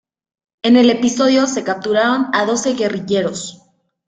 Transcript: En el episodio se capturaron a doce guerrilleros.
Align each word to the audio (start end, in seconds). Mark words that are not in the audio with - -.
En 0.63 0.77
el 0.77 0.89
episodio 0.89 1.45
se 1.45 1.63
capturaron 1.63 2.25
a 2.33 2.47
doce 2.47 2.73
guerrilleros. 2.73 3.61